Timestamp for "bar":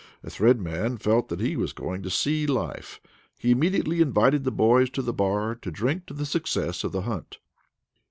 5.13-5.53